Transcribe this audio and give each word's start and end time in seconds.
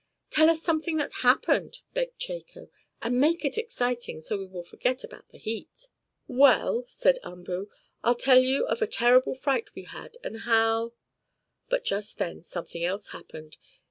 "Tell 0.31 0.49
us 0.49 0.63
something 0.63 0.97
that 0.97 1.13
happened!" 1.21 1.81
begged 1.93 2.17
Chako, 2.17 2.71
"and 3.03 3.19
make 3.21 3.45
it 3.45 3.55
exciting, 3.55 4.19
so 4.19 4.35
we 4.35 4.47
will 4.47 4.63
forget 4.63 5.03
about 5.03 5.29
the 5.29 5.37
heat!" 5.37 5.89
"Well," 6.27 6.85
said 6.87 7.19
Umboo, 7.23 7.69
"I'll 8.03 8.15
tell 8.15 8.39
you 8.41 8.65
of 8.65 8.81
a 8.81 8.87
terrible 8.87 9.35
fright 9.35 9.75
we 9.75 9.83
had, 9.83 10.17
and 10.23 10.39
how" 10.39 10.93
But 11.69 11.85
just 11.85 12.17
then 12.17 12.41
something 12.41 12.83
else 12.83 13.09
happened. 13.09 13.57